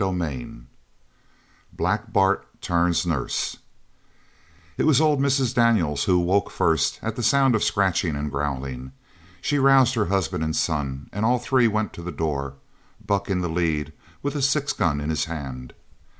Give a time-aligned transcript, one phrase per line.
[0.01, 0.63] CHAPTER XXVI
[1.73, 3.57] BLACK BART TURNS NURSE
[4.75, 5.53] It was old Mrs.
[5.53, 8.93] Daniels who woke first at the sound of scratching and growling.
[9.41, 12.55] She roused her husband and son, and all three went to the door,
[13.05, 13.93] Buck in the lead
[14.23, 15.71] with his six gun in his hand.